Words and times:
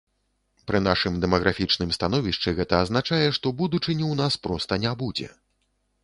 Пры 0.69 0.77
нашым 0.85 1.17
дэмаграфічным 1.25 1.91
становішчы 1.97 2.53
гэта 2.59 2.79
азначае, 2.85 3.19
што 3.39 3.51
будучыні 3.59 4.05
ў 4.07 4.13
нас 4.23 4.39
проста 4.47 4.79
не 4.87 4.95
будзе. 5.03 5.29